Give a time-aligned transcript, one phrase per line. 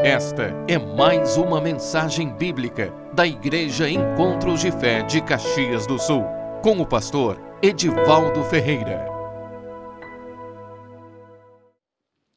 [0.00, 6.22] Esta é mais uma mensagem bíblica da Igreja Encontros de Fé de Caxias do Sul,
[6.62, 9.04] com o pastor Edivaldo Ferreira.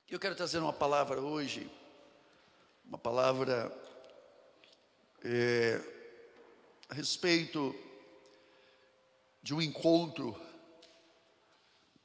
[0.10, 1.70] Eu quero trazer uma palavra hoje,
[2.84, 3.72] uma palavra
[5.24, 5.80] é,
[6.90, 7.76] a respeito
[9.44, 10.36] de um encontro,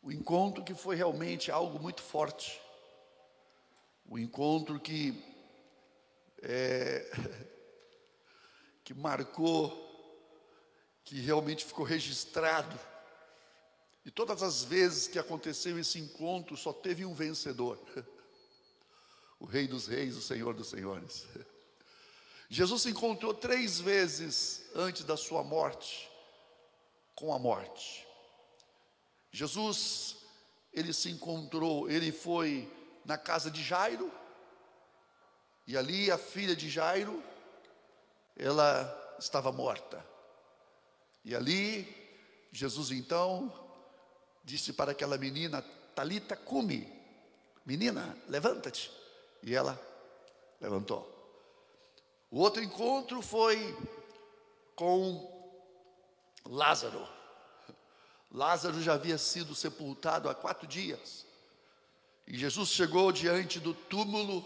[0.02, 2.60] um encontro que foi realmente algo muito forte,
[4.06, 5.34] um encontro que
[6.42, 7.10] é,
[8.84, 9.84] que marcou,
[11.04, 12.78] que realmente ficou registrado.
[14.04, 17.80] E todas as vezes que aconteceu esse encontro, só teve um vencedor:
[19.40, 21.26] o Rei dos Reis, o Senhor dos Senhores.
[22.48, 26.08] Jesus se encontrou três vezes antes da sua morte
[27.16, 28.06] com a morte.
[29.32, 30.16] Jesus,
[30.72, 32.70] ele se encontrou, ele foi
[33.04, 34.12] na casa de Jairo,
[35.66, 37.22] e ali a filha de Jairo,
[38.36, 40.04] ela estava morta.
[41.24, 41.86] E ali,
[42.52, 43.52] Jesus então
[44.44, 45.62] disse para aquela menina,
[45.94, 46.86] Talita, come,
[47.64, 48.92] menina, levanta-te.
[49.42, 49.80] E ela
[50.60, 51.12] levantou.
[52.30, 53.76] O outro encontro foi
[54.74, 55.34] com
[56.44, 57.08] Lázaro.
[58.30, 61.24] Lázaro já havia sido sepultado há quatro dias.
[62.26, 64.44] E Jesus chegou diante do túmulo.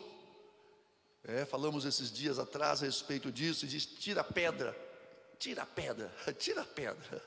[1.25, 3.65] É, falamos esses dias atrás a respeito disso.
[3.65, 4.77] E disse: Tira a pedra,
[5.39, 7.23] tira a pedra, tira a pedra.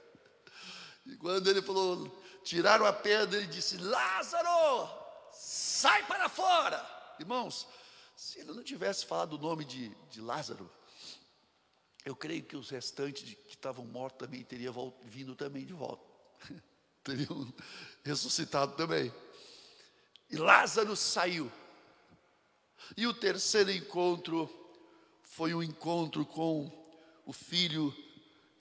[1.06, 4.90] E quando ele falou, tiraram a pedra, ele disse: Lázaro,
[5.32, 6.84] sai para fora.
[7.20, 7.68] Irmãos,
[8.16, 10.70] se ele não tivesse falado o nome de, de Lázaro,
[12.06, 16.04] eu creio que os restantes de, que estavam mortos também teriam vindo também de volta.
[17.04, 17.54] teriam
[18.04, 19.14] ressuscitado também.
[20.30, 21.52] E Lázaro saiu.
[22.96, 24.50] E o terceiro encontro
[25.24, 26.72] foi o um encontro com
[27.26, 27.96] o filho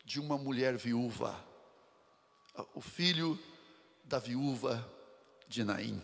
[0.04, 1.38] de uma mulher viúva.
[2.74, 3.38] O filho
[4.04, 4.86] da viúva
[5.48, 6.02] de Naim.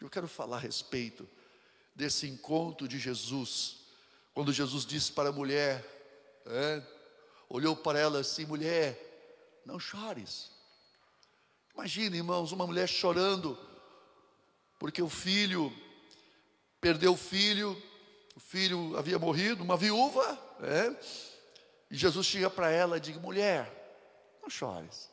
[0.00, 1.28] Eu quero falar a respeito
[1.94, 3.78] desse encontro de Jesus,
[4.34, 5.82] quando Jesus disse para a mulher,
[6.44, 6.82] é,
[7.48, 10.50] olhou para ela assim: mulher, não chores.
[11.74, 13.58] Imagina, irmãos, uma mulher chorando,
[14.78, 15.72] porque o filho
[16.80, 17.80] perdeu o filho,
[18.34, 20.96] o filho havia morrido, uma viúva, é,
[21.90, 23.70] e Jesus chega para ela e diz: mulher,
[24.42, 25.08] não chores,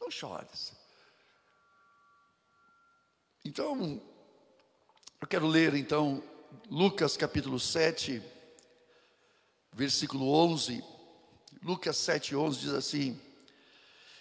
[0.00, 0.72] não chores.
[3.44, 4.00] Então,
[5.20, 6.22] eu quero ler então
[6.70, 8.22] Lucas capítulo 7,
[9.72, 10.82] versículo 11.
[11.62, 13.20] Lucas 7, 11 diz assim: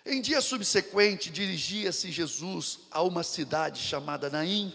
[0.05, 4.73] Em dia subsequente, dirigia-se Jesus a uma cidade chamada Naim,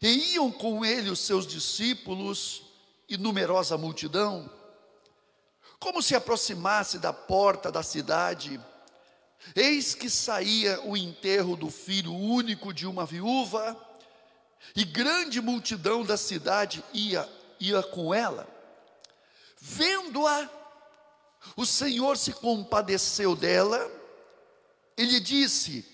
[0.00, 2.62] e iam com ele os seus discípulos
[3.08, 4.50] e numerosa multidão.
[5.78, 8.60] Como se aproximasse da porta da cidade,
[9.54, 13.76] eis que saía o enterro do filho único de uma viúva,
[14.76, 17.28] e grande multidão da cidade ia,
[17.58, 18.46] ia com ela.
[19.60, 20.48] Vendo-a,
[21.56, 23.90] o Senhor se compadeceu dela,
[24.96, 25.84] ele disse: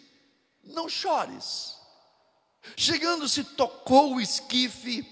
[0.62, 1.77] Não chores.
[2.76, 5.06] Chegando-se, tocou o esquife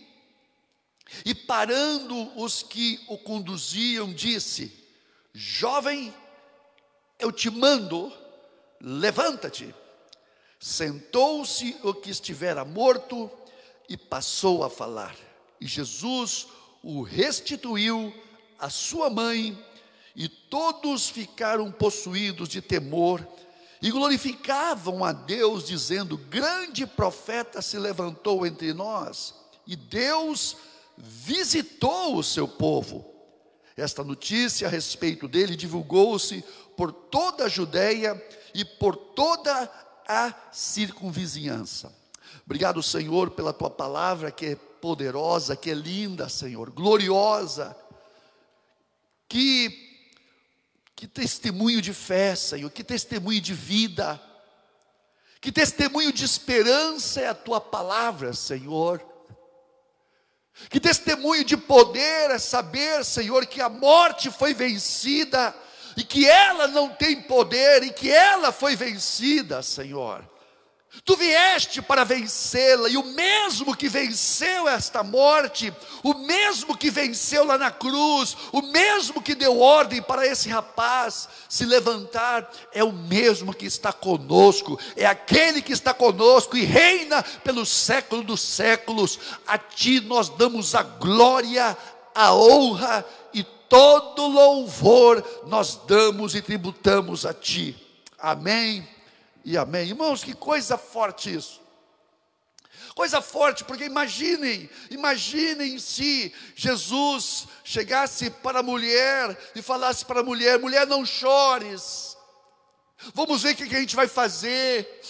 [1.25, 4.73] e, parando os que o conduziam, disse:
[5.33, 6.15] Jovem,
[7.19, 8.13] eu te mando,
[8.81, 9.75] levanta-te.
[10.59, 13.31] Sentou-se o que estivera morto
[13.89, 15.17] e passou a falar.
[15.61, 16.47] E Jesus
[16.83, 18.15] o restituiu
[18.59, 19.57] à sua mãe,
[20.15, 23.27] e todos ficaram possuídos de temor
[23.81, 29.35] e glorificavam a Deus, dizendo: Grande profeta se levantou entre nós,
[29.67, 30.57] e Deus
[30.97, 33.15] visitou o seu povo.
[33.77, 36.43] Esta notícia a respeito dele divulgou-se
[36.77, 38.23] por toda a Judéia
[38.55, 39.71] e por toda
[40.09, 41.95] a circunvizinhança.
[42.47, 47.77] Obrigado, Senhor, pela tua palavra que é poderosa, que é linda, Senhor, gloriosa.
[49.29, 49.86] Que
[50.97, 54.19] que testemunho de fé, Senhor, que testemunho de vida.
[55.43, 59.05] Que testemunho de esperança é a tua palavra, Senhor.
[60.71, 65.55] Que testemunho de poder é saber, Senhor, que a morte foi vencida
[65.99, 70.27] e que ela não tem poder e que ela foi vencida, Senhor.
[71.05, 75.73] Tu vieste para vencê-la, e o mesmo que venceu esta morte,
[76.03, 81.29] o mesmo que venceu lá na cruz, o mesmo que deu ordem para esse rapaz
[81.49, 87.23] se levantar, é o mesmo que está conosco, é aquele que está conosco e reina
[87.23, 89.19] pelos séculos dos séculos.
[89.47, 91.77] A ti nós damos a glória,
[92.15, 93.05] a honra
[93.35, 97.77] e todo louvor nós damos e tributamos a ti.
[98.19, 98.96] Amém
[99.47, 99.91] e amém.
[99.91, 101.63] Irmãos, que coisa forte isso.
[102.97, 110.23] Coisa forte, porque imaginem, imaginem se Jesus chegasse para a mulher e falasse para a
[110.25, 112.17] mulher: mulher, não chores,
[113.15, 115.01] vamos ver o que, a gente vai fazer,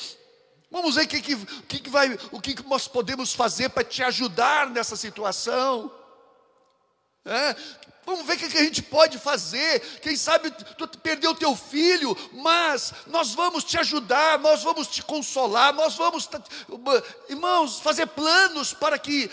[0.70, 4.02] vamos ver o que, que, que, vai, o que, que nós podemos fazer para te
[4.02, 5.90] ajudar nessa situação.
[7.24, 7.56] É?
[8.06, 9.80] Vamos ver o que a gente pode fazer.
[10.00, 15.74] Quem sabe tu perdeu teu filho, mas nós vamos te ajudar, nós vamos te consolar,
[15.74, 16.30] nós vamos,
[17.28, 19.28] irmãos, fazer planos para que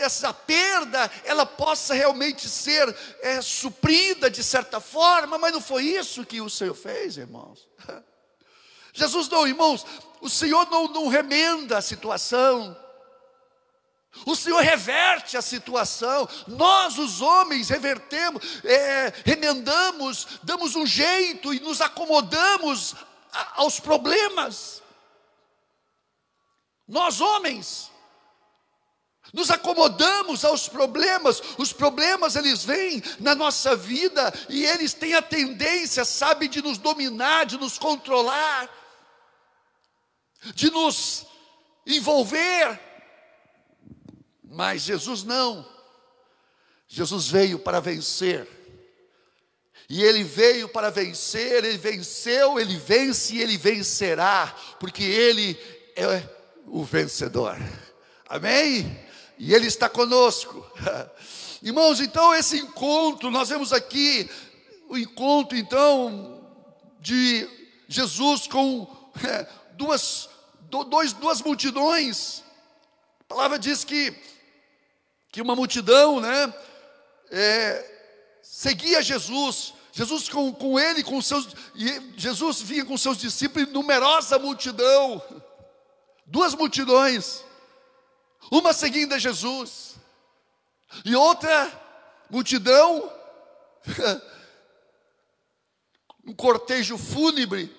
[0.00, 5.38] essa, perda ela possa realmente ser é, suprida de certa forma.
[5.38, 7.66] Mas não foi isso que o Senhor fez, irmãos.
[8.92, 9.86] Jesus não, irmãos,
[10.20, 12.83] o Senhor não, não remenda a situação.
[14.26, 21.60] O Senhor reverte a situação, nós, os homens, revertemos, é, remendamos, damos um jeito e
[21.60, 22.94] nos acomodamos
[23.32, 24.82] a, aos problemas.
[26.86, 27.90] Nós, homens,
[29.32, 35.22] nos acomodamos aos problemas, os problemas eles vêm na nossa vida e eles têm a
[35.22, 38.70] tendência, sabe, de nos dominar, de nos controlar,
[40.54, 41.26] de nos
[41.84, 42.83] envolver.
[44.54, 45.66] Mas Jesus não.
[46.86, 48.48] Jesus veio para vencer.
[49.88, 55.58] E ele veio para vencer, ele venceu, ele vence e ele vencerá, porque ele
[55.96, 56.22] é
[56.66, 57.58] o vencedor.
[58.28, 58.98] Amém?
[59.38, 60.64] E ele está conosco.
[61.60, 64.30] Irmãos, então esse encontro, nós vemos aqui
[64.88, 66.48] o encontro então
[67.00, 67.48] de
[67.88, 68.86] Jesus com
[69.76, 70.28] duas,
[70.88, 72.44] dois, duas multidões.
[73.20, 74.33] A palavra diz que
[75.34, 76.54] que uma multidão, né,
[77.28, 79.74] é, seguia Jesus.
[79.90, 81.48] Jesus com, com ele, com seus,
[82.16, 85.20] Jesus vinha com seus discípulos, numerosa multidão,
[86.24, 87.42] duas multidões,
[88.48, 89.96] uma seguindo a Jesus,
[91.04, 91.82] e outra
[92.30, 93.12] multidão,
[96.24, 97.76] um cortejo fúnebre,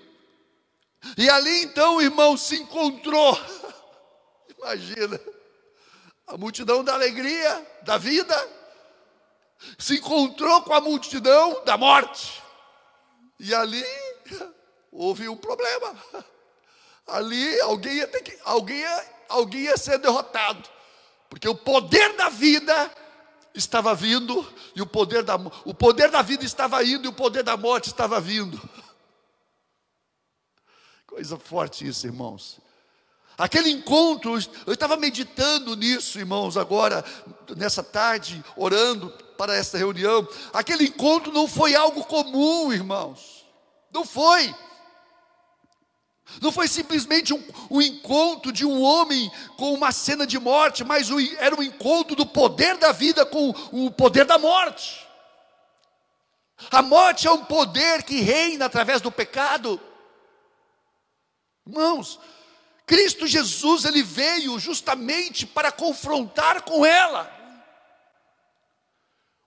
[1.17, 3.39] e ali então o irmão se encontrou,
[4.57, 5.17] imagina,
[6.27, 8.35] a multidão da alegria, da vida,
[9.77, 12.41] se encontrou com a multidão da morte.
[13.39, 13.83] E ali
[14.91, 15.95] houve um problema.
[17.07, 20.67] Ali alguém ia, ter que, alguém ia, alguém ia ser derrotado.
[21.29, 22.91] Porque o poder da vida
[23.53, 24.45] estava vindo
[24.75, 27.87] e o poder da, o poder da vida estava indo e o poder da morte
[27.87, 28.59] estava vindo.
[31.05, 32.59] Coisa forte isso, irmãos.
[33.37, 37.03] Aquele encontro, eu estava meditando nisso, irmãos, agora,
[37.57, 40.27] nessa tarde, orando para essa reunião.
[40.53, 43.45] Aquele encontro não foi algo comum, irmãos.
[43.93, 44.55] Não foi.
[46.41, 51.11] Não foi simplesmente um, um, encontro de um homem com uma cena de morte, mas
[51.11, 55.05] o, era um encontro do poder da vida com o poder da morte.
[56.71, 59.79] A morte é um poder que reina através do pecado.
[61.67, 62.19] Irmãos,
[62.85, 67.31] Cristo Jesus, ele veio justamente para confrontar com ela.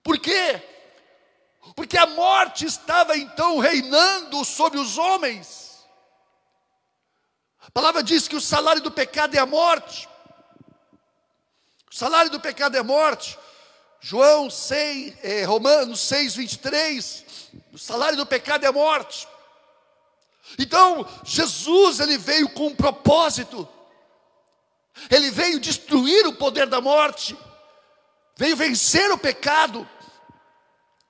[0.03, 0.61] Por quê?
[1.75, 5.87] Porque a morte estava então reinando sobre os homens.
[7.61, 10.09] A palavra diz que o salário do pecado é a morte.
[11.89, 13.37] O salário do pecado é a morte.
[14.01, 17.25] João 6, eh, Romanos 6, 23.
[17.71, 19.27] O salário do pecado é a morte.
[20.57, 23.67] Então, Jesus ele veio com um propósito.
[25.09, 27.37] Ele veio destruir o poder da morte.
[28.37, 29.87] Veio vencer o pecado.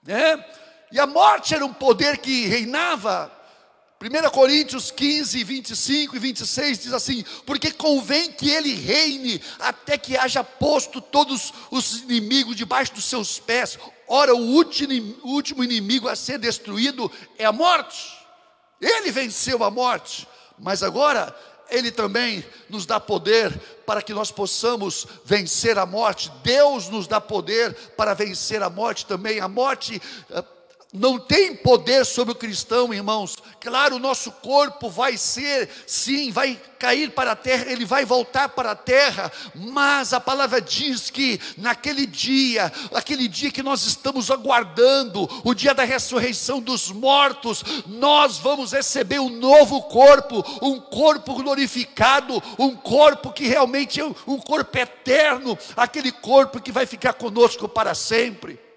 [0.03, 0.43] Né?
[0.91, 3.31] E a morte era um poder que reinava.
[4.01, 10.15] 1 Coríntios 15, 25 e 26 diz assim: Porque convém que ele reine até que
[10.15, 13.77] haja posto todos os inimigos debaixo dos seus pés.
[14.08, 18.19] Ora, o último inimigo a ser destruído é a morte.
[18.80, 21.36] Ele venceu a morte, mas agora
[21.70, 26.32] ele também nos dá poder para que nós possamos vencer a morte.
[26.44, 29.40] Deus nos dá poder para vencer a morte também.
[29.40, 30.44] A morte, eh,
[30.91, 33.38] não tem poder sobre o cristão, irmãos.
[33.62, 38.50] Claro, o nosso corpo vai ser, sim, vai cair para a terra, ele vai voltar
[38.50, 44.31] para a terra, mas a palavra diz que naquele dia, aquele dia que nós estamos
[44.31, 51.36] aguardando, o dia da ressurreição dos mortos, nós vamos receber um novo corpo, um corpo
[51.36, 57.69] glorificado, um corpo que realmente é um corpo eterno, aquele corpo que vai ficar conosco
[57.69, 58.69] para sempre.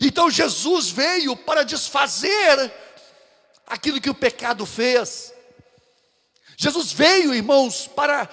[0.00, 2.72] Então Jesus veio para desfazer
[3.66, 5.32] aquilo que o pecado fez.
[6.56, 8.28] Jesus veio, irmãos, para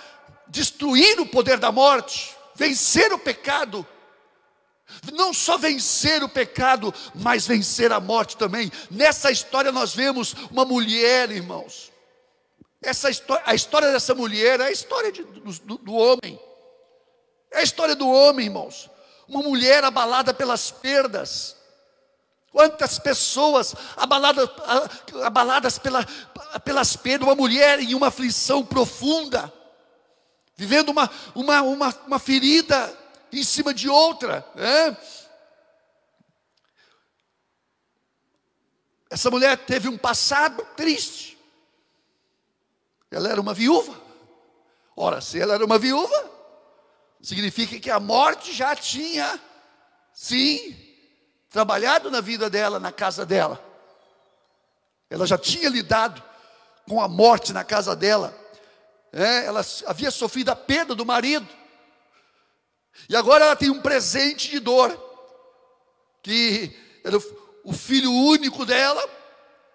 [0.48, 3.86] destruir o poder da morte, vencer o pecado.
[5.14, 8.72] Não só vencer o pecado, mas vencer a morte também.
[8.90, 11.92] Nessa história nós vemos uma mulher, irmãos.
[12.82, 16.40] Essa história, a história dessa mulher é a história de, do, do homem.
[17.52, 18.90] É a história do homem, irmãos
[19.28, 21.56] uma mulher abalada pelas perdas.
[22.52, 24.50] Quantas pessoas abaladas,
[25.24, 26.06] abaladas pela,
[26.64, 29.52] pelas perdas, uma mulher em uma aflição profunda,
[30.56, 32.98] vivendo uma, uma, uma, uma ferida
[33.32, 34.46] em cima de outra.
[34.56, 34.98] Né?
[39.10, 41.38] Essa mulher teve um passado triste.
[43.12, 44.02] Ela era uma viúva.
[44.96, 46.35] Ora, se ela era uma viúva,
[47.22, 49.40] Significa que a morte já tinha,
[50.14, 50.76] sim,
[51.50, 53.64] trabalhado na vida dela, na casa dela.
[55.10, 56.22] Ela já tinha lidado
[56.88, 58.38] com a morte na casa dela.
[59.12, 61.48] É, ela havia sofrido a perda do marido.
[63.08, 64.92] E agora ela tem um presente de dor.
[66.22, 67.18] Que era
[67.64, 69.04] o filho único dela.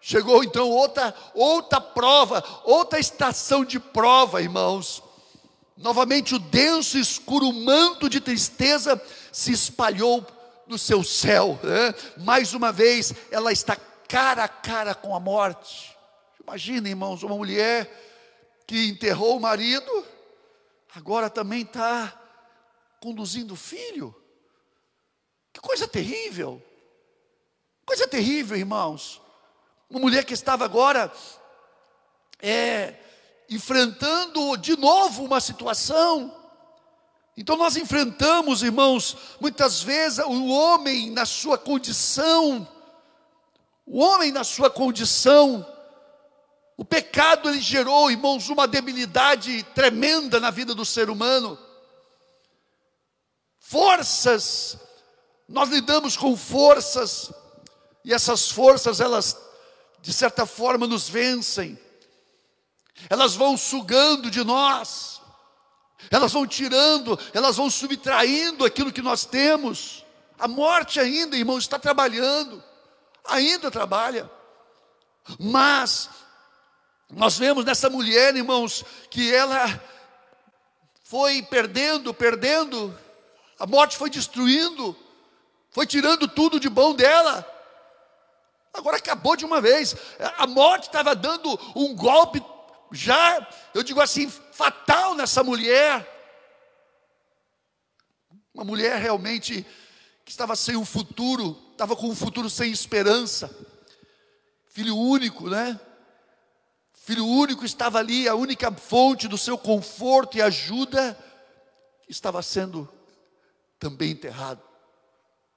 [0.00, 5.02] Chegou então outra, outra prova, outra estação de prova, irmãos.
[5.80, 10.26] Novamente o denso e escuro manto de tristeza se espalhou
[10.66, 11.58] no seu céu.
[11.62, 11.94] Né?
[12.18, 13.75] Mais uma vez, ela está
[14.06, 15.96] cara a cara com a morte.
[16.38, 17.90] Imagina, irmãos, uma mulher
[18.66, 20.06] que enterrou o marido,
[20.94, 22.12] agora também está
[23.00, 24.14] conduzindo o filho.
[25.50, 26.62] Que coisa terrível.
[27.87, 29.18] Coisa terrível, irmãos.
[29.88, 31.10] Uma mulher que estava agora
[32.38, 32.96] é,
[33.50, 36.33] enfrentando de novo uma situação.
[37.37, 42.66] Então nós enfrentamos, irmãos, muitas vezes o homem na sua condição,
[43.85, 45.66] o homem na sua condição,
[46.76, 51.59] o pecado ele gerou, irmãos, uma debilidade tremenda na vida do ser humano.
[53.59, 54.78] Forças,
[55.49, 57.33] nós lidamos com forças,
[58.04, 59.37] e essas forças, elas,
[60.00, 61.78] de certa forma, nos vencem
[63.09, 65.21] elas vão sugando de nós,
[66.11, 70.04] elas vão tirando, elas vão subtraindo aquilo que nós temos.
[70.38, 72.62] A morte ainda, irmão, está trabalhando,
[73.25, 74.30] ainda trabalha,
[75.38, 76.09] mas
[77.11, 79.80] nós vemos nessa mulher, irmãos, que ela
[81.02, 82.97] foi perdendo, perdendo,
[83.59, 84.97] a morte foi destruindo,
[85.71, 87.47] foi tirando tudo de bom dela.
[88.73, 89.97] Agora acabou de uma vez.
[90.38, 92.42] A morte estava dando um golpe
[92.92, 96.06] já, eu digo assim, fatal nessa mulher.
[98.52, 99.64] Uma mulher realmente
[100.25, 103.50] que estava sem um futuro, estava com um futuro sem esperança.
[104.68, 105.78] Filho único, né?
[106.92, 111.18] Filho único estava ali, a única fonte do seu conforto e ajuda
[112.09, 112.88] estava sendo
[113.78, 114.62] também enterrado.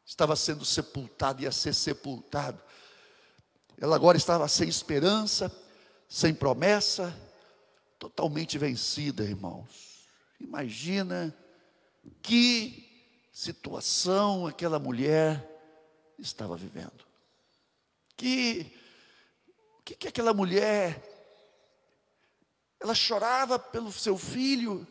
[0.05, 2.61] Estava sendo sepultado, ia ser sepultado.
[3.77, 5.51] Ela agora estava sem esperança,
[6.13, 7.11] sem promessa,
[7.97, 10.05] totalmente vencida, irmãos.
[10.39, 11.35] Imagina
[12.21, 12.87] que
[13.31, 15.43] situação aquela mulher
[16.19, 17.03] estava vivendo.
[18.15, 18.71] Que
[19.83, 21.01] que, que aquela mulher
[22.79, 24.87] ela chorava pelo seu filho,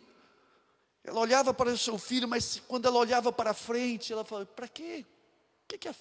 [1.05, 4.67] ela olhava para o seu filho, mas quando ela olhava para frente, ela falava: para
[4.67, 5.07] quê?
[5.63, 5.95] O que, que, é,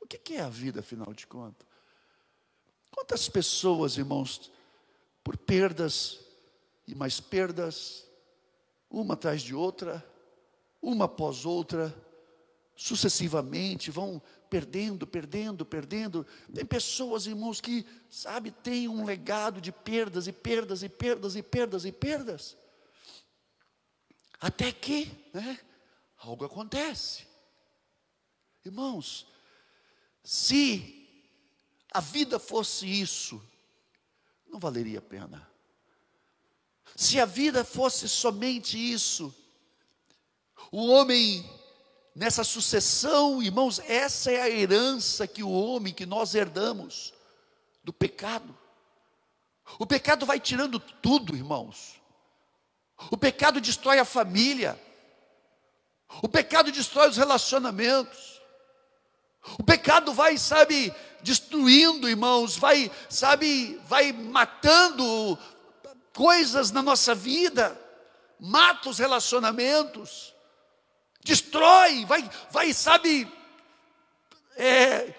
[0.00, 1.68] o que, que é a vida, afinal de contas?
[2.90, 4.50] Quantas pessoas, irmãos,
[5.22, 6.20] por perdas
[6.86, 8.06] e mais perdas,
[8.90, 10.04] uma atrás de outra,
[10.80, 11.94] uma após outra,
[12.74, 16.26] sucessivamente, vão perdendo, perdendo, perdendo.
[16.52, 21.42] Tem pessoas, irmãos, que, sabe, têm um legado de perdas e perdas e perdas e
[21.42, 22.56] perdas e perdas.
[24.40, 25.58] Até que, né,
[26.18, 27.26] algo acontece.
[28.64, 29.26] Irmãos,
[30.22, 31.08] se
[31.92, 33.42] a vida fosse isso,
[34.52, 35.50] não valeria a pena.
[36.94, 39.34] Se a vida fosse somente isso,
[40.70, 41.50] o homem
[42.14, 47.14] nessa sucessão, irmãos, essa é a herança que o homem, que nós herdamos
[47.82, 48.56] do pecado.
[49.78, 51.98] O pecado vai tirando tudo, irmãos.
[53.10, 54.78] O pecado destrói a família.
[56.22, 58.31] O pecado destrói os relacionamentos.
[59.58, 65.38] O pecado vai, sabe, destruindo, irmãos, vai, sabe, vai matando
[66.12, 67.78] coisas na nossa vida,
[68.38, 70.34] mata os relacionamentos,
[71.24, 73.30] destrói, vai, vai, sabe,
[74.56, 75.14] é,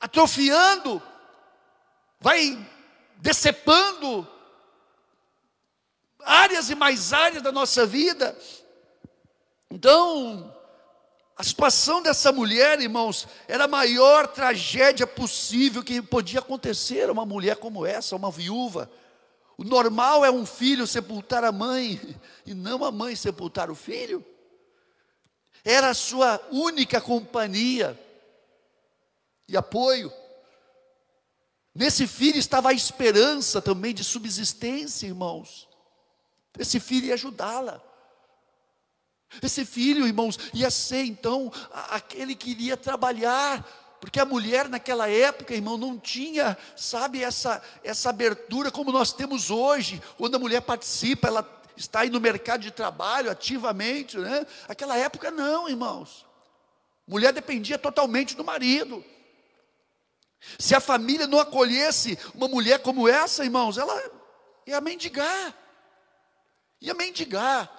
[0.00, 1.02] atrofiando,
[2.20, 2.58] vai
[3.18, 4.28] decepando
[6.24, 8.36] áreas e mais áreas da nossa vida.
[9.70, 10.54] Então,
[11.36, 17.24] a situação dessa mulher, irmãos, era a maior tragédia possível que podia acontecer a uma
[17.24, 18.90] mulher como essa, uma viúva.
[19.56, 22.00] O normal é um filho sepultar a mãe
[22.44, 24.24] e não a mãe sepultar o filho.
[25.64, 27.98] Era a sua única companhia
[29.48, 30.12] e apoio.
[31.74, 35.68] Nesse filho estava a esperança também de subsistência, irmãos.
[36.58, 37.82] Esse filho ia ajudá-la.
[39.40, 43.64] Esse filho, irmãos, ia ser então aquele que iria trabalhar,
[44.00, 49.50] porque a mulher naquela época, irmão, não tinha, sabe, essa, essa abertura como nós temos
[49.50, 54.46] hoje, quando a mulher participa, ela está aí no mercado de trabalho ativamente, né?
[54.68, 56.26] Aquela época não, irmãos.
[57.06, 59.04] Mulher dependia totalmente do marido.
[60.58, 64.02] Se a família não acolhesse uma mulher como essa, irmãos, ela
[64.66, 65.54] ia mendigar.
[66.80, 67.70] Ia mendigar.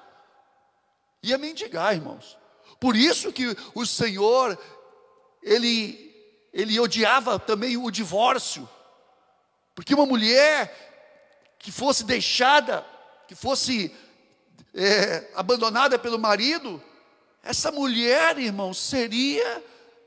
[1.23, 2.37] Ia mendigar, irmãos.
[2.79, 4.59] Por isso que o Senhor,
[5.41, 6.13] ele,
[6.51, 8.69] ele odiava também o divórcio.
[9.73, 12.85] Porque uma mulher que fosse deixada,
[13.25, 13.89] que fosse
[14.73, 16.83] é, abandonada pelo marido,
[17.41, 19.63] essa mulher, irmão, seria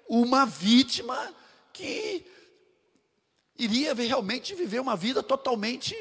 [0.08, 1.34] uma vítima
[1.72, 2.26] que
[3.58, 5.96] iria realmente viver uma vida totalmente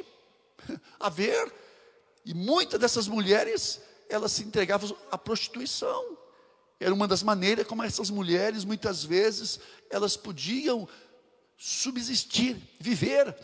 [1.00, 1.53] a ver.
[2.25, 6.17] E muitas dessas mulheres, elas se entregavam à prostituição.
[6.79, 9.59] Era uma das maneiras como essas mulheres, muitas vezes,
[9.89, 10.88] elas podiam
[11.57, 13.35] subsistir, viver.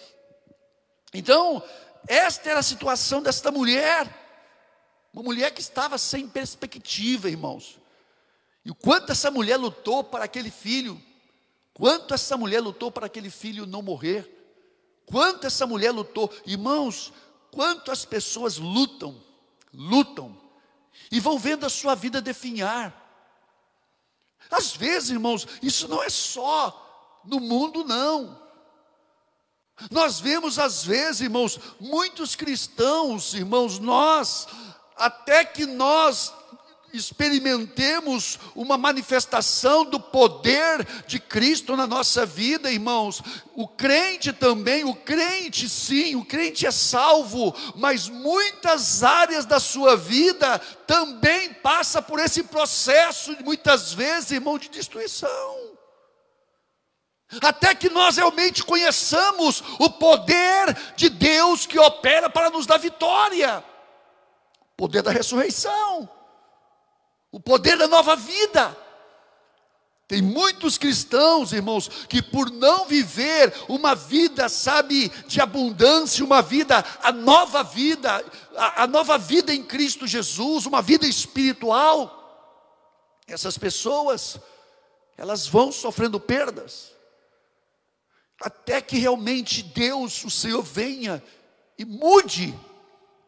[1.13, 1.63] Então,
[2.07, 4.19] esta era a situação desta mulher.
[5.13, 7.79] Uma mulher que estava sem perspectiva, irmãos.
[8.63, 11.01] E o quanto essa mulher lutou para aquele filho
[11.73, 14.29] Quanto essa mulher lutou para aquele filho não morrer?
[15.05, 16.31] Quanto essa mulher lutou?
[16.45, 17.11] Irmãos,
[17.49, 19.21] quanto as pessoas lutam,
[19.73, 20.37] lutam,
[21.11, 22.97] e vão vendo a sua vida definhar.
[24.49, 28.39] Às vezes, irmãos, isso não é só no mundo, não.
[29.89, 34.47] Nós vemos, às vezes, irmãos, muitos cristãos, irmãos, nós,
[34.95, 36.33] até que nós
[36.93, 43.21] experimentemos uma manifestação do poder de Cristo na nossa vida, irmãos.
[43.55, 49.95] O crente também, o crente sim, o crente é salvo, mas muitas áreas da sua
[49.95, 55.71] vida também passa por esse processo, muitas vezes, irmão, de destruição.
[57.41, 63.63] Até que nós realmente conheçamos o poder de Deus que opera para nos dar vitória.
[64.75, 66.09] Poder da ressurreição
[67.31, 68.77] o poder da nova vida.
[70.11, 76.83] Tem muitos cristãos, irmãos, que por não viver uma vida, sabe, de abundância, uma vida,
[77.01, 78.21] a nova vida,
[78.57, 82.17] a, a nova vida em Cristo Jesus, uma vida espiritual,
[83.25, 84.37] essas pessoas,
[85.15, 86.91] elas vão sofrendo perdas,
[88.41, 91.23] até que realmente Deus, o Senhor, venha
[91.77, 92.53] e mude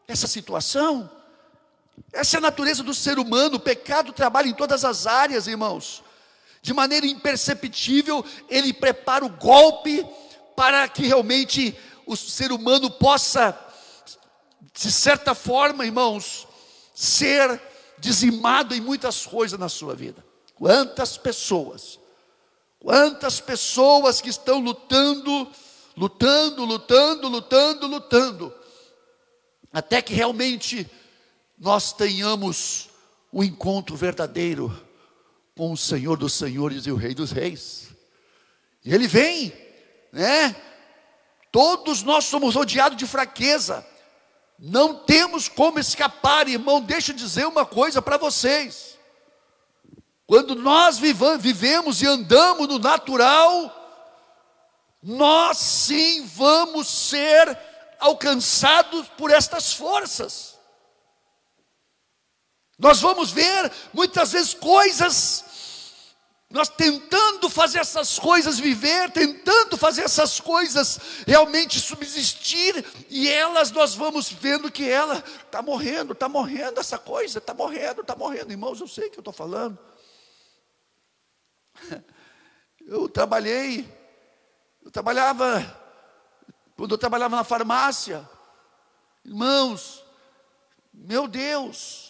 [0.06, 1.10] essa situação.
[2.12, 6.02] Essa é a natureza do ser humano, o pecado trabalha em todas as áreas, irmãos.
[6.62, 10.06] De maneira imperceptível, ele prepara o golpe
[10.56, 11.76] para que realmente
[12.06, 13.58] o ser humano possa,
[14.72, 16.46] de certa forma, irmãos,
[16.94, 17.60] ser
[17.98, 20.24] dizimado em muitas coisas na sua vida.
[20.54, 21.98] Quantas pessoas,
[22.78, 25.50] quantas pessoas que estão lutando,
[25.96, 28.54] lutando, lutando, lutando, lutando,
[29.72, 30.88] até que realmente
[31.58, 32.90] nós tenhamos
[33.30, 34.76] o um encontro verdadeiro
[35.56, 37.88] com o Senhor dos Senhores e o Rei dos Reis.
[38.84, 39.52] E Ele vem,
[40.12, 40.54] né?
[41.50, 43.86] Todos nós somos rodeados de fraqueza,
[44.58, 46.80] não temos como escapar, irmão.
[46.80, 48.98] Deixa eu dizer uma coisa para vocês:
[50.26, 53.72] quando nós vivemos e andamos no natural,
[55.02, 57.58] nós sim vamos ser
[58.00, 60.53] alcançados por estas forças.
[62.78, 65.44] Nós vamos ver muitas vezes coisas,
[66.50, 73.94] nós tentando fazer essas coisas viver, tentando fazer essas coisas realmente subsistir, e elas nós
[73.94, 78.50] vamos vendo que ela está morrendo, está morrendo essa coisa, está morrendo, está morrendo.
[78.50, 79.78] Irmãos, eu sei que eu estou falando.
[82.86, 83.88] Eu trabalhei,
[84.84, 85.64] eu trabalhava,
[86.76, 88.28] quando eu trabalhava na farmácia,
[89.24, 90.04] irmãos,
[90.92, 92.03] meu Deus,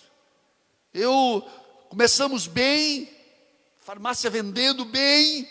[0.95, 1.45] eu
[1.89, 3.11] começamos bem,
[3.81, 5.49] farmácia vendendo bem,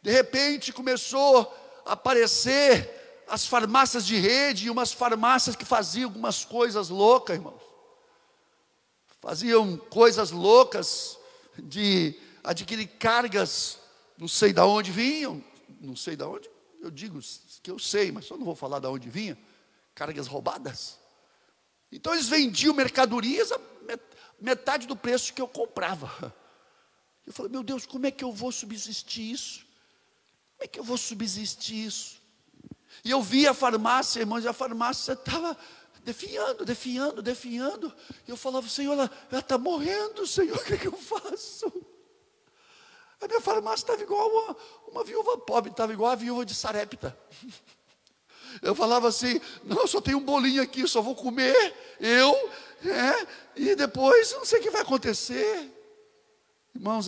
[0.00, 1.40] de repente começou
[1.84, 7.62] a aparecer as farmácias de rede e umas farmácias que faziam algumas coisas loucas, irmãos.
[9.20, 11.18] Faziam coisas loucas
[11.58, 13.78] de adquirir cargas,
[14.18, 15.44] não sei de onde vinham,
[15.80, 17.20] não sei de onde, eu digo
[17.62, 19.38] que eu sei, mas só não vou falar de onde vinha,
[19.94, 20.98] cargas roubadas.
[21.92, 23.58] Então eles vendiam mercadorias a
[24.42, 26.34] metade do preço que eu comprava.
[27.24, 29.60] Eu falei, meu Deus, como é que eu vou subsistir isso?
[30.56, 32.20] Como é que eu vou subsistir isso?
[33.04, 35.56] E eu vi a farmácia, irmãos, e a farmácia estava
[36.04, 37.94] definhando, definhando, definhando.
[38.26, 41.72] E eu falava, Senhor, ela está morrendo, Senhor, o que, é que eu faço?
[43.20, 44.56] A minha farmácia estava igual uma,
[44.88, 47.16] uma viúva pobre, estava igual a viúva de Sarepta.
[48.60, 52.50] Eu falava assim: não, eu só tenho um bolinho aqui, só vou comer, eu,
[52.88, 55.70] é, e depois não sei o que vai acontecer.
[56.74, 57.06] Irmãos,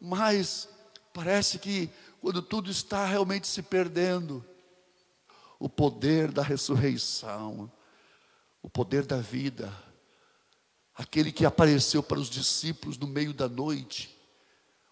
[0.00, 0.68] mas
[1.12, 1.90] parece que
[2.20, 4.44] quando tudo está realmente se perdendo,
[5.58, 7.70] o poder da ressurreição,
[8.62, 9.72] o poder da vida,
[10.94, 14.14] aquele que apareceu para os discípulos no meio da noite,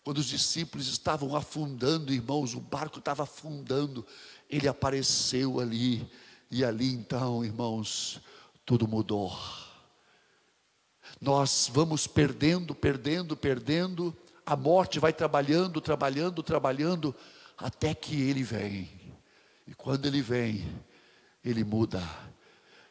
[0.05, 4.05] quando os discípulos estavam afundando, irmãos, o barco estava afundando,
[4.51, 6.11] ele apareceu ali,
[6.51, 8.21] e ali então, irmãos,
[8.67, 9.33] tudo mudou.
[11.23, 14.13] Nós vamos perdendo, perdendo, perdendo,
[14.45, 17.15] a morte vai trabalhando, trabalhando, trabalhando,
[17.57, 18.91] até que ele vem.
[19.65, 20.69] E quando ele vem,
[21.45, 22.03] ele muda,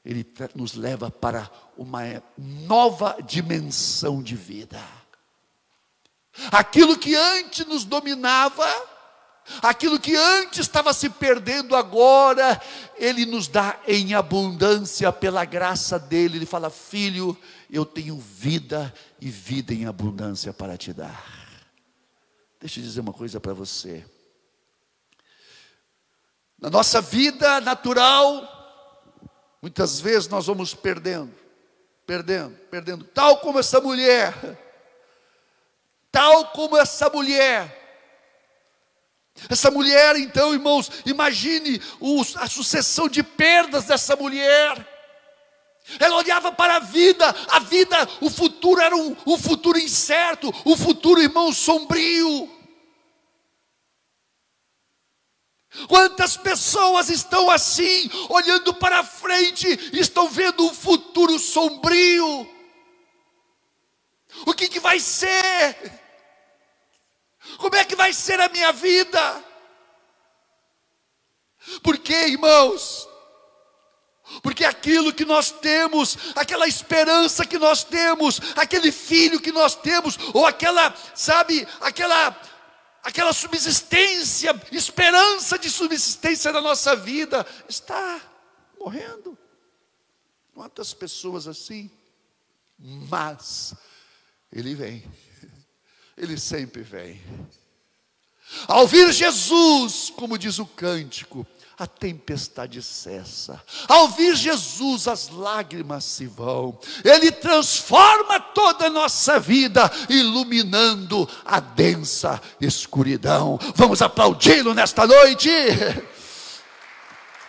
[0.06, 4.82] ele nos leva para uma nova dimensão de vida.
[6.54, 8.66] Aquilo que antes nos dominava,
[9.62, 12.62] aquilo que antes estava se perdendo, agora
[12.98, 16.38] Ele nos dá em abundância pela graça dEle.
[16.38, 17.38] Ele fala: Filho,
[17.70, 21.24] eu tenho vida e vida em abundância para te dar.
[22.60, 24.06] Deixa eu dizer uma coisa para você.
[26.60, 28.48] Na nossa vida natural,
[29.62, 31.34] muitas vezes nós vamos perdendo,
[32.06, 34.34] perdendo, perdendo, tal como essa mulher
[36.12, 37.81] tal como essa mulher.
[39.50, 41.82] Essa mulher, então, irmãos, imagine
[42.36, 44.88] a sucessão de perdas dessa mulher.
[46.00, 50.78] Ela olhava para a vida, a vida, o futuro era um, um futuro incerto, o
[50.78, 52.50] futuro, irmão, sombrio.
[55.88, 62.50] Quantas pessoas estão assim, olhando para frente, estão vendo um futuro sombrio?
[64.46, 66.02] O que, que vai ser?
[67.58, 69.44] Como é que vai ser a minha vida?
[71.84, 73.08] Porque, irmãos,
[74.42, 80.18] porque aquilo que nós temos, aquela esperança que nós temos, aquele filho que nós temos,
[80.34, 82.36] ou aquela, sabe, aquela
[83.04, 88.22] aquela subsistência, esperança de subsistência da nossa vida está
[88.80, 89.38] morrendo.
[90.54, 91.90] Quantas pessoas assim?
[92.78, 93.74] Mas
[94.52, 95.04] ele vem.
[96.22, 97.20] Ele sempre vem.
[98.68, 101.48] Ao vir Jesus, como diz o cântico,
[101.80, 103.60] a tempestade cessa.
[103.88, 106.80] Ao vir Jesus, as lágrimas se vão.
[107.04, 113.58] Ele transforma toda a nossa vida, iluminando a densa escuridão.
[113.74, 115.50] Vamos aplaudi-lo nesta noite.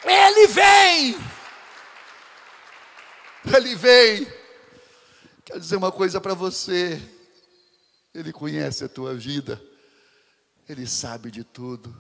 [0.03, 1.17] Ele vem.
[3.55, 4.27] Ele vem.
[5.45, 7.12] Quero dizer uma coisa para você.
[8.15, 9.63] Ele conhece a tua vida,
[10.69, 11.95] Ele sabe de tudo.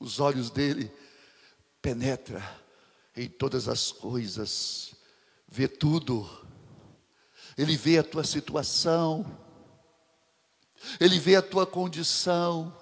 [0.00, 0.90] Os olhos dele
[1.80, 2.42] penetram
[3.16, 4.94] em todas as coisas,
[5.46, 6.28] vê tudo.
[7.56, 9.24] Ele vê a tua situação,
[10.98, 12.76] Ele vê a tua condição.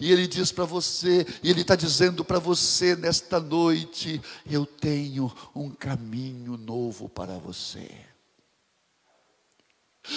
[0.00, 5.30] E Ele diz para você, e Ele está dizendo para você nesta noite: eu tenho
[5.54, 8.15] um caminho novo para você.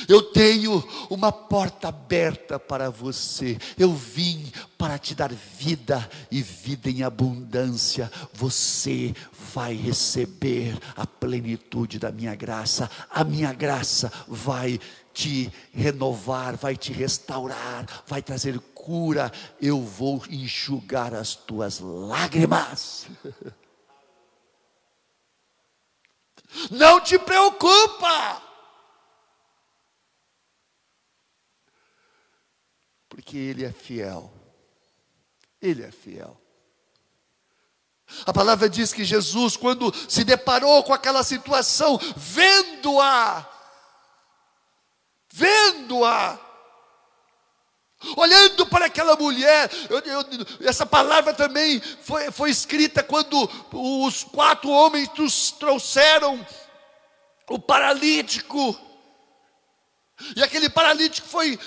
[0.07, 3.57] Eu tenho uma porta aberta para você.
[3.77, 8.11] Eu vim para te dar vida e vida em abundância.
[8.33, 9.13] Você
[9.53, 12.89] vai receber a plenitude da minha graça.
[13.09, 14.79] A minha graça vai
[15.13, 19.31] te renovar, vai te restaurar, vai trazer cura.
[19.61, 23.07] Eu vou enxugar as tuas lágrimas.
[26.71, 28.48] Não te preocupa.
[33.19, 34.31] Porque Ele é fiel.
[35.61, 36.39] Ele é fiel.
[38.25, 43.45] A palavra diz que Jesus, quando se deparou com aquela situação, vendo-a,
[45.33, 46.39] vendo-a,
[48.15, 50.23] olhando para aquela mulher, eu, eu,
[50.61, 53.37] essa palavra também foi, foi escrita quando
[53.73, 55.09] os quatro homens
[55.59, 56.47] trouxeram
[57.49, 58.79] o paralítico,
[60.35, 61.57] e aquele paralítico foi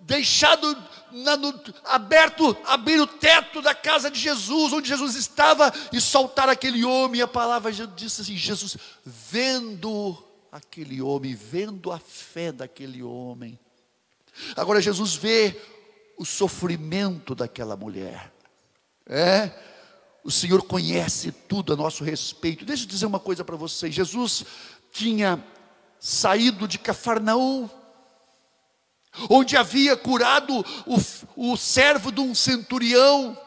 [0.00, 0.76] deixado
[1.10, 6.48] na, no, aberto, abrir o teto da casa de Jesus, onde Jesus estava, e soltar
[6.48, 7.20] aquele homem.
[7.20, 10.16] E a palavra disse assim: Jesus, vendo
[10.50, 13.58] aquele homem, vendo a fé daquele homem.
[14.56, 15.60] Agora Jesus vê
[16.16, 18.32] o sofrimento daquela mulher.
[19.06, 19.50] É,
[20.24, 22.64] o Senhor conhece tudo a nosso respeito.
[22.64, 24.44] Deixa eu dizer uma coisa para vocês: Jesus
[24.90, 25.42] tinha
[25.98, 27.68] saído de Cafarnaum
[29.28, 33.38] onde havia curado o, o servo de um centurião.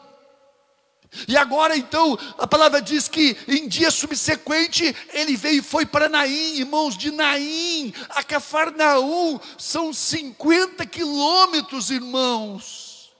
[1.26, 6.08] E agora então, a palavra diz que em dia subsequente ele veio e foi para
[6.08, 13.12] Naim, irmãos, de Naim a Cafarnaum, são 50 quilômetros, irmãos.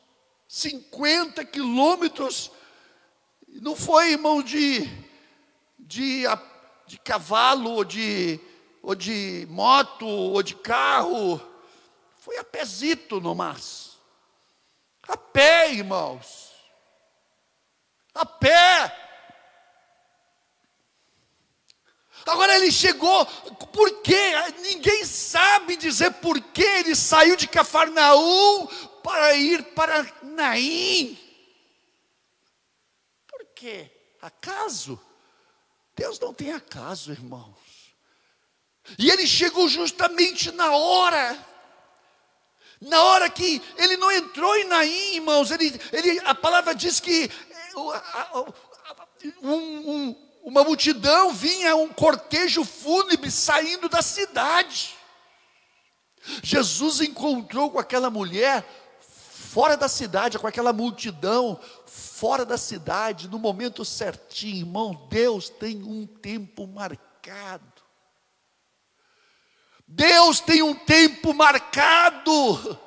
[0.48, 2.50] 50 quilômetros.
[3.62, 4.88] Não foi, irmão, de,
[5.78, 6.24] de,
[6.86, 8.38] de cavalo, ou de,
[8.82, 11.40] ou de moto, ou de carro
[12.26, 13.98] foi a pezito no mas.
[15.06, 16.50] A pé, irmãos.
[18.12, 18.92] A pé.
[22.26, 24.32] Agora ele chegou, por quê?
[24.60, 28.66] Ninguém sabe dizer por que ele saiu de Cafarnaum
[29.04, 31.16] para ir para Naim.
[33.28, 33.88] Por quê?
[34.20, 35.00] Acaso?
[35.94, 37.94] Deus não tem acaso, irmãos.
[38.98, 41.55] E ele chegou justamente na hora
[42.80, 47.30] na hora que ele não entrou em Naim, irmãos, ele, ele, a palavra diz que
[49.42, 54.94] um, um, uma multidão vinha, um cortejo fúnebre saindo da cidade.
[56.42, 58.64] Jesus encontrou com aquela mulher
[59.00, 65.06] fora da cidade, com aquela multidão fora da cidade, no momento certinho, irmão.
[65.08, 67.75] Deus tem um tempo marcado.
[69.86, 72.78] Deus tem um tempo marcado.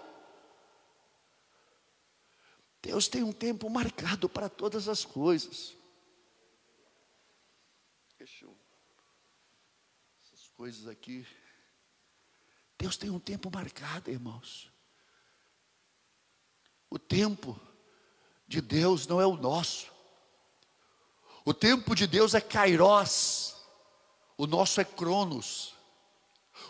[2.81, 5.75] Deus tem um tempo marcado para todas as coisas.
[8.17, 8.57] Deixa eu.
[10.21, 11.25] Essas coisas aqui.
[12.77, 14.71] Deus tem um tempo marcado, irmãos.
[16.89, 17.59] O tempo
[18.47, 19.91] de Deus não é o nosso.
[21.45, 23.55] O tempo de Deus é Kairos.
[24.37, 25.78] O nosso é Cronos.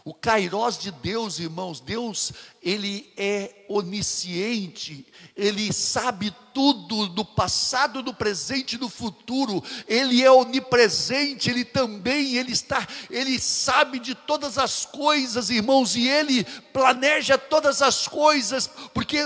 [0.05, 2.31] O kairós de Deus, irmãos, Deus,
[2.61, 9.63] ele é onisciente, ele sabe tudo do passado, do presente e do futuro.
[9.87, 16.07] Ele é onipresente, ele também, ele está, ele sabe de todas as coisas, irmãos, e
[16.07, 19.17] ele planeja todas as coisas, porque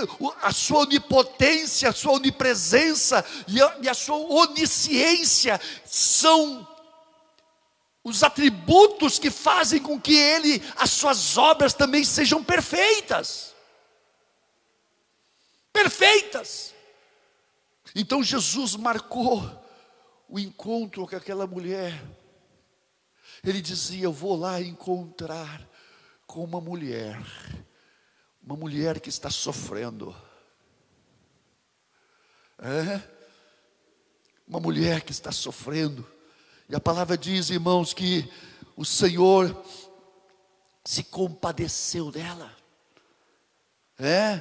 [0.42, 6.73] a sua onipotência, a sua onipresença e a, e a sua onisciência são
[8.04, 13.54] os atributos que fazem com que ele, as suas obras também sejam perfeitas.
[15.72, 16.74] Perfeitas.
[17.94, 19.42] Então Jesus marcou
[20.28, 22.04] o encontro com aquela mulher.
[23.42, 25.66] Ele dizia: Eu vou lá encontrar
[26.26, 27.18] com uma mulher,
[28.42, 30.14] uma mulher que está sofrendo.
[32.58, 33.00] É?
[34.46, 36.13] Uma mulher que está sofrendo
[36.68, 38.30] e a palavra diz, irmãos, que
[38.76, 39.64] o Senhor
[40.84, 42.50] se compadeceu dela.
[43.98, 44.40] É.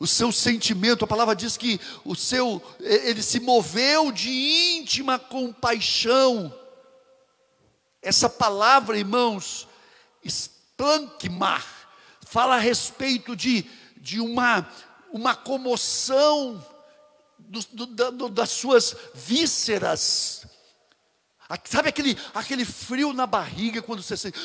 [0.00, 6.52] O seu sentimento, a palavra diz que o seu ele se moveu de íntima compaixão.
[8.02, 9.68] Essa palavra, irmãos,
[10.22, 11.64] esplankmar,
[12.22, 13.64] fala a respeito de,
[13.96, 14.68] de uma,
[15.12, 16.62] uma comoção
[17.38, 20.44] do, do, do, das suas vísceras,
[21.64, 24.38] Sabe aquele, aquele frio na barriga quando você sente.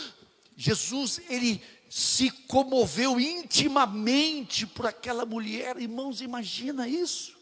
[0.56, 7.38] Jesus, ele se comoveu intimamente por aquela mulher, irmãos, imagina isso.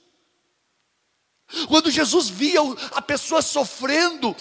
[1.67, 2.60] Quando Jesus via
[2.93, 4.36] a pessoa sofrendo,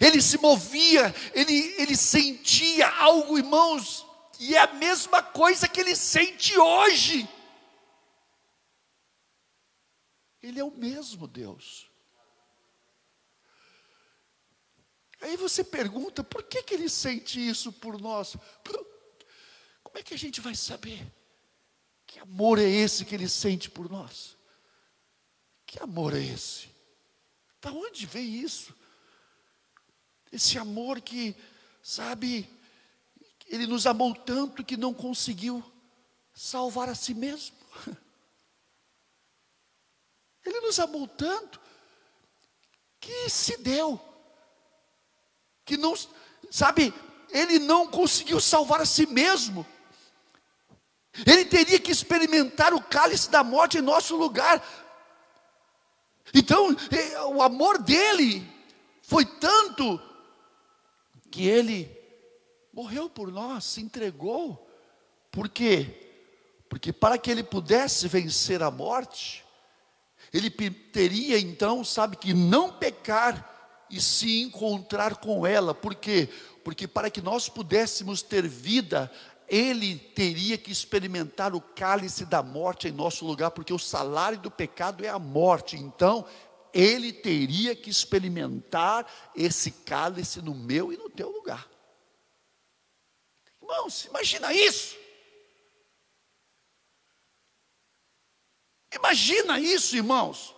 [0.00, 4.04] ele se movia, ele, ele sentia algo, irmãos,
[4.38, 7.28] e é a mesma coisa que ele sente hoje.
[10.42, 11.90] Ele é o mesmo Deus.
[15.20, 18.36] Aí você pergunta, por que, que ele sente isso por nós?
[19.82, 21.06] Como é que a gente vai saber?
[22.06, 24.36] Que amor é esse que ele sente por nós?
[25.64, 26.68] Que amor é esse?
[27.60, 28.74] Da onde vem isso?
[30.30, 31.34] Esse amor que,
[31.82, 32.48] sabe,
[33.46, 35.64] ele nos amou tanto que não conseguiu
[36.34, 37.56] salvar a si mesmo.
[40.44, 41.60] Ele nos amou tanto
[43.00, 43.98] que se deu
[45.66, 45.94] que não,
[46.50, 46.94] sabe,
[47.30, 49.66] ele não conseguiu salvar a si mesmo.
[51.26, 54.64] Ele teria que experimentar o cálice da morte em nosso lugar.
[56.32, 56.68] Então,
[57.34, 58.46] o amor dele
[59.02, 60.00] foi tanto
[61.30, 61.90] que ele
[62.72, 64.70] morreu por nós, se entregou.
[65.32, 66.62] Por quê?
[66.68, 69.44] Porque para que ele pudesse vencer a morte,
[70.32, 73.55] ele teria então, sabe, que não pecar
[73.90, 75.74] e se encontrar com ela.
[75.74, 76.28] Por quê?
[76.64, 79.10] Porque para que nós pudéssemos ter vida,
[79.48, 84.50] ele teria que experimentar o cálice da morte em nosso lugar, porque o salário do
[84.50, 85.76] pecado é a morte.
[85.76, 86.26] Então,
[86.72, 91.68] ele teria que experimentar esse cálice no meu e no teu lugar.
[93.62, 94.96] Irmãos, imagina isso.
[98.92, 100.55] Imagina isso, irmãos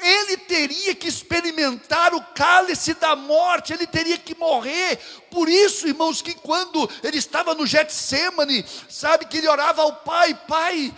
[0.00, 4.96] ele teria que experimentar o cálice da morte, ele teria que morrer.
[5.30, 10.34] Por isso, irmãos, que quando ele estava no Getsemane, sabe que ele orava ao Pai:
[10.46, 10.94] Pai,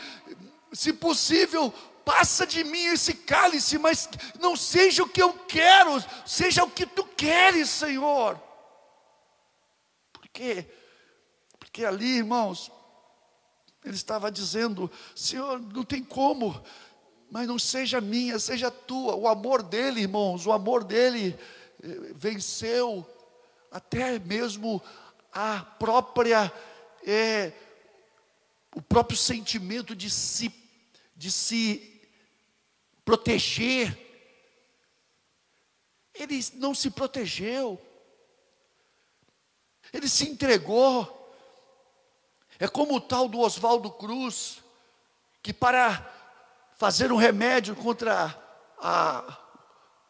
[0.72, 1.72] se possível,
[2.04, 4.08] passa de mim esse cálice, mas
[4.38, 8.40] não seja o que eu quero, seja o que tu queres, Senhor.
[10.12, 10.66] Por quê?
[11.58, 12.70] Porque ali, irmãos,
[13.84, 16.62] ele estava dizendo: Senhor, não tem como
[17.30, 19.14] mas não seja minha, seja tua.
[19.14, 21.38] O amor dele, irmãos, o amor dele
[21.82, 23.06] eh, venceu
[23.70, 24.82] até mesmo
[25.32, 26.52] a própria,
[27.06, 27.52] é,
[28.74, 30.52] o próprio sentimento de se,
[31.14, 32.02] de se
[33.04, 33.96] proteger.
[36.12, 37.80] Ele não se protegeu,
[39.92, 41.16] ele se entregou.
[42.58, 44.62] É como o tal do Oswaldo Cruz,
[45.42, 46.19] que para
[46.80, 48.34] fazer um remédio contra
[48.78, 49.38] a,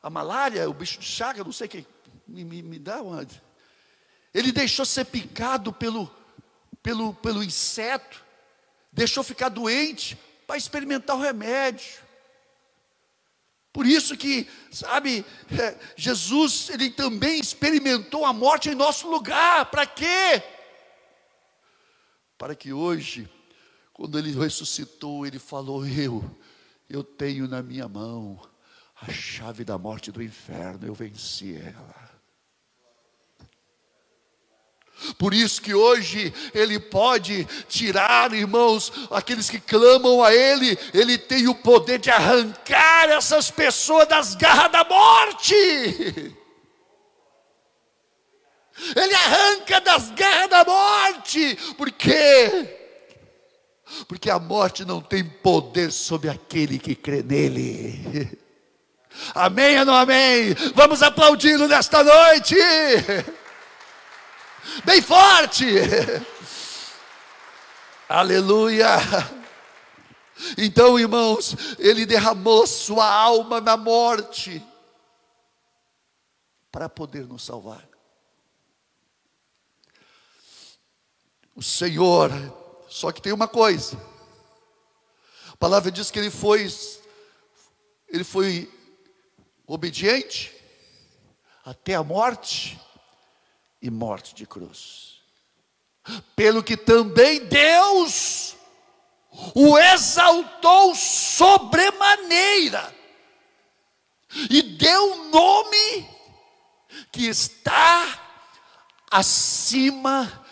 [0.00, 1.84] a malária, o bicho de chaga, não sei quem,
[2.28, 3.26] me, me, me dá uma.
[4.32, 6.08] Ele deixou ser picado pelo,
[6.80, 8.24] pelo, pelo inseto,
[8.92, 12.04] deixou ficar doente para experimentar o remédio.
[13.72, 19.68] Por isso que, sabe, é, Jesus, ele também experimentou a morte em nosso lugar.
[19.72, 20.40] Para quê?
[22.38, 23.28] Para que hoje,
[23.92, 26.38] quando ele ressuscitou, ele falou: Eu
[26.90, 28.40] eu tenho na minha mão
[29.00, 32.10] a chave da morte do inferno, eu venci ela.
[35.16, 41.48] Por isso que hoje Ele pode tirar, irmãos, aqueles que clamam a Ele, Ele tem
[41.48, 45.54] o poder de arrancar essas pessoas das garras da morte.
[48.94, 52.79] Ele arranca das garras da morte, porque
[54.06, 58.38] porque a morte não tem poder sobre aquele que crê nele.
[59.34, 60.54] Amém ou não amém?
[60.74, 62.54] Vamos aplaudindo nesta noite.
[64.84, 65.66] Bem forte.
[68.08, 68.98] Aleluia.
[70.56, 74.64] Então, irmãos, ele derramou sua alma na morte
[76.72, 77.86] para poder nos salvar.
[81.54, 82.30] O Senhor
[82.90, 83.96] só que tem uma coisa.
[85.52, 86.68] A palavra diz que ele foi
[88.08, 88.68] ele foi
[89.64, 90.52] obediente
[91.64, 92.76] até a morte
[93.80, 95.20] e morte de cruz.
[96.34, 98.56] Pelo que também Deus
[99.54, 102.92] o exaltou sobremaneira
[104.50, 106.10] e deu um nome
[107.12, 108.26] que está
[109.08, 110.44] acima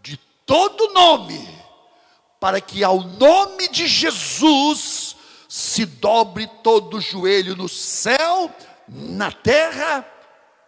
[0.00, 1.61] de todo nome
[2.42, 5.14] para que ao nome de Jesus
[5.48, 8.52] se dobre todo o joelho no céu,
[8.88, 10.04] na terra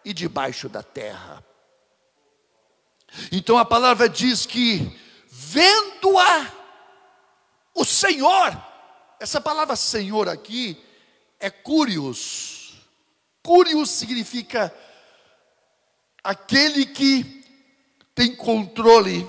[0.05, 1.43] e debaixo da terra.
[3.29, 4.89] Então a palavra diz que,
[5.27, 6.49] vendo-a,
[7.73, 8.57] o Senhor,
[9.19, 10.81] essa palavra Senhor aqui
[11.41, 12.75] é curios.
[13.43, 14.73] Curios significa
[16.23, 17.43] aquele que
[18.15, 19.27] tem controle,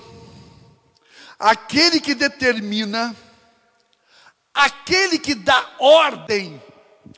[1.39, 3.15] aquele que determina,
[4.53, 6.61] aquele que dá ordem,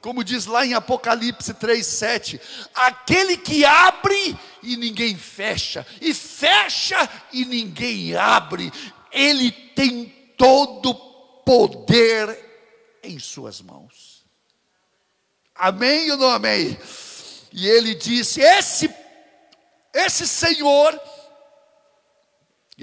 [0.02, 2.40] como diz lá em Apocalipse 3:7,
[2.74, 8.72] aquele que abre e ninguém fecha, e fecha e ninguém abre,
[9.12, 10.06] ele tem
[10.38, 10.94] todo
[11.46, 12.38] poder
[13.04, 14.26] em suas mãos.
[15.56, 16.78] Amém ou não amém?
[17.52, 18.94] E ele disse: Esse,
[19.94, 21.00] esse Senhor,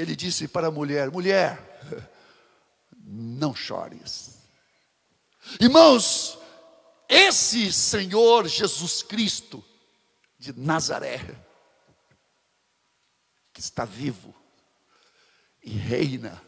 [0.00, 1.58] ele disse para a mulher: Mulher,
[3.02, 4.38] não chores.
[5.60, 6.38] Irmãos,
[7.08, 9.64] esse Senhor Jesus Cristo
[10.38, 11.20] de Nazaré,
[13.52, 14.34] que está vivo
[15.62, 16.42] e reina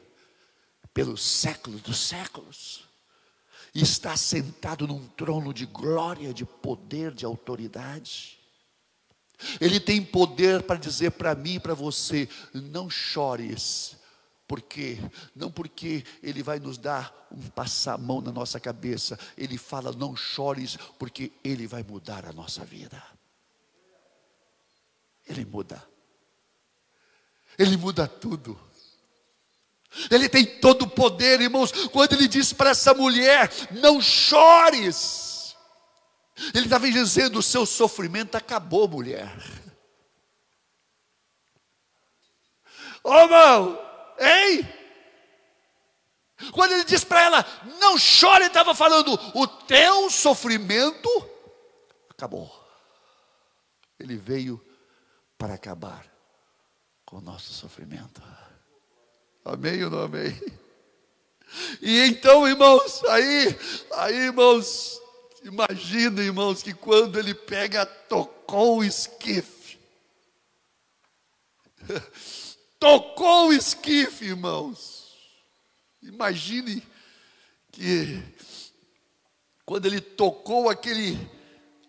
[0.93, 2.89] pelos séculos dos séculos,
[3.75, 8.38] e está sentado num trono de glória, de poder, de autoridade.
[9.61, 13.97] Ele tem poder para dizer para mim e para você: não chores,
[14.47, 14.99] porque
[15.35, 19.93] não porque ele vai nos dar um passar a mão na nossa cabeça, ele fala
[19.93, 23.03] não chores, porque ele vai mudar a nossa vida.
[25.29, 25.83] Ele muda.
[27.59, 28.59] Ele muda tudo.
[30.11, 31.73] Ele tem todo o poder, irmãos.
[31.89, 35.28] Quando ele diz para essa mulher: Não chores,
[36.55, 39.33] ele estava dizendo: O seu sofrimento acabou, mulher.
[43.05, 43.89] Ô oh, irmão,
[44.19, 44.67] Ei!
[46.53, 47.47] Quando ele diz para ela,
[47.81, 51.09] não chore, ele estava falando, o teu sofrimento
[52.11, 52.53] acabou.
[53.99, 54.65] Ele veio
[55.37, 56.05] para acabar
[57.05, 58.23] com o nosso sofrimento.
[59.45, 60.41] Amém ou não amém?
[61.81, 63.59] E então, irmãos, aí,
[63.95, 65.01] aí, irmãos,
[65.43, 69.79] imagina, irmãos, que quando ele pega, tocou o esquife.
[72.79, 74.99] tocou o esquife, irmãos.
[76.03, 76.83] Imagine
[77.73, 78.23] que
[79.65, 81.19] quando ele tocou aquele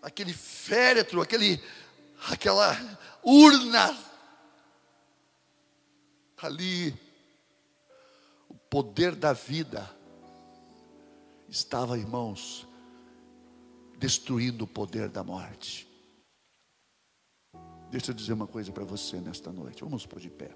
[0.02, 1.62] aquele féretro, aquele
[2.28, 2.78] aquela
[3.24, 3.98] urna
[6.38, 6.94] ali
[8.48, 9.90] o poder da vida
[11.48, 12.68] estava, irmãos,
[14.00, 15.88] destruindo o poder da morte.
[17.92, 19.84] Deixa eu dizer uma coisa para você nesta noite.
[19.84, 20.52] Vamos pôr de pé.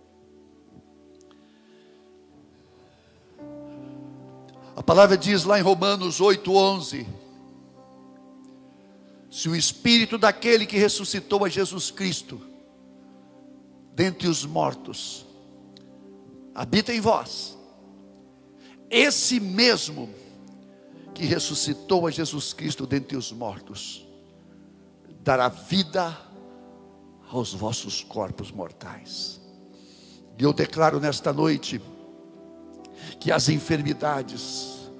[4.76, 7.06] A palavra diz lá em Romanos 8:11:
[9.30, 12.42] Se o espírito daquele que ressuscitou a Jesus Cristo
[13.94, 15.26] dentre os mortos
[16.56, 17.58] habita em vós,
[18.90, 20.10] esse mesmo
[21.14, 24.08] que ressuscitou a Jesus Cristo dentre os mortos
[25.24, 26.18] dará vida
[27.32, 29.42] aos vossos corpos mortais.
[30.38, 31.82] E eu declaro nesta noite
[33.20, 34.92] que as enfermidades,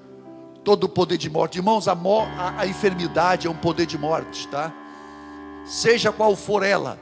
[0.64, 4.48] todo o poder de morte, irmãos, a, a, a enfermidade é um poder de morte,
[4.48, 4.72] tá?
[5.66, 6.98] Seja qual for ela,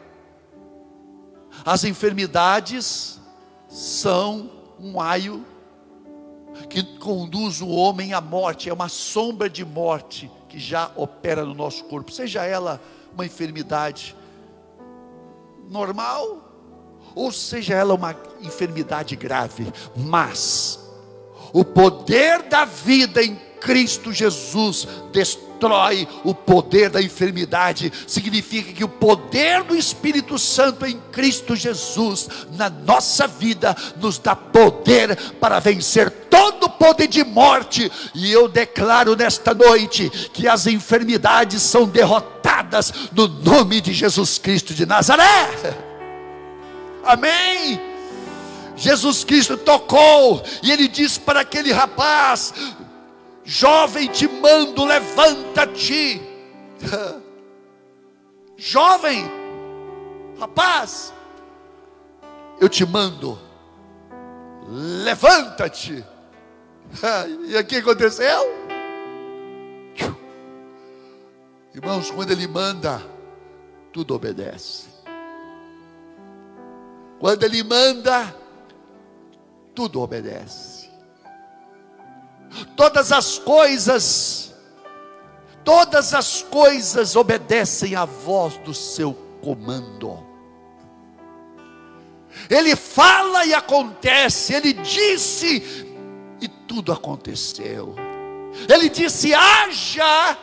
[1.64, 3.20] as enfermidades
[3.68, 4.50] são
[4.80, 5.44] um aio
[6.72, 11.54] que conduz o homem à morte, é uma sombra de morte que já opera no
[11.54, 12.80] nosso corpo, seja ela
[13.12, 14.16] uma enfermidade
[15.68, 16.48] normal,
[17.14, 20.80] ou seja ela uma enfermidade grave, mas
[21.52, 25.51] o poder da vida em Cristo Jesus destrói
[26.24, 27.92] o poder da enfermidade.
[28.06, 34.34] Significa que o poder do Espírito Santo em Cristo Jesus na nossa vida nos dá
[34.34, 37.90] poder para vencer todo o poder de morte.
[38.14, 44.74] E eu declaro nesta noite que as enfermidades são derrotadas no nome de Jesus Cristo
[44.74, 45.48] de Nazaré.
[47.04, 47.92] Amém.
[48.76, 52.52] Jesus Cristo tocou e ele disse para aquele rapaz:
[53.44, 56.20] Jovem, te mando, levanta-te.
[58.56, 59.24] Jovem,
[60.38, 61.12] rapaz,
[62.60, 63.38] eu te mando,
[64.68, 66.04] levanta-te.
[67.48, 68.62] E aqui aconteceu?
[71.74, 73.02] Irmãos, quando ele manda,
[73.92, 74.88] tudo obedece.
[77.18, 78.36] Quando ele manda,
[79.74, 80.90] tudo obedece.
[82.76, 84.54] Todas as coisas,
[85.64, 90.26] todas as coisas obedecem à voz do seu comando.
[92.48, 95.86] Ele fala e acontece, ele disse
[96.40, 97.94] e tudo aconteceu.
[98.68, 100.36] Ele disse: haja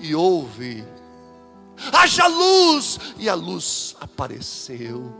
[0.00, 0.84] e houve.
[1.92, 5.12] Haja luz e a luz apareceu.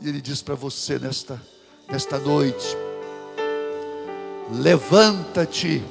[0.00, 1.40] E ele diz para você nesta
[1.90, 2.76] nesta noite:
[4.50, 5.82] levanta-te.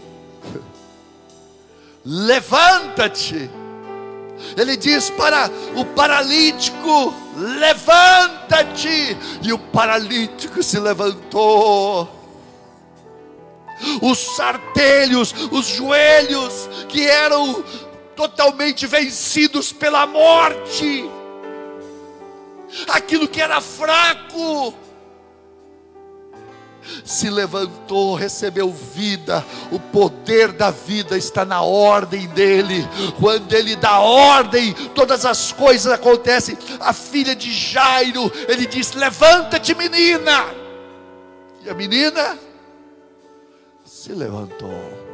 [2.06, 3.50] Levanta-te.
[4.56, 9.18] Ele diz para o paralítico: levanta-te.
[9.44, 12.18] E o paralítico se levantou.
[14.02, 17.64] Os sartelhos, os joelhos que eram
[18.16, 21.10] totalmente vencidos pela morte,
[22.88, 24.74] aquilo que era fraco,
[27.04, 32.88] se levantou, recebeu vida, o poder da vida está na ordem dele.
[33.20, 36.58] Quando ele dá ordem, todas as coisas acontecem.
[36.80, 40.46] A filha de Jairo, ele diz: Levanta-te, menina.
[41.64, 42.38] E a menina
[43.86, 44.70] se levantou.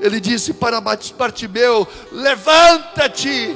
[0.00, 3.54] Ele disse para Bartimeu: Levanta-te.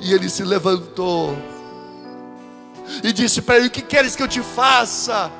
[0.00, 1.36] E ele se levantou
[3.02, 5.30] e disse para ele: O que queres que eu te faça?